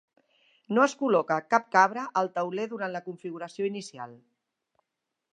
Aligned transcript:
No 0.75 0.85
es 0.85 0.93
col·loca 1.01 1.35
cap 1.53 1.67
cabra 1.75 2.05
al 2.21 2.29
tauler 2.37 2.65
durant 2.71 2.95
la 2.95 3.01
configuració 3.09 3.67
inicial. 3.69 4.17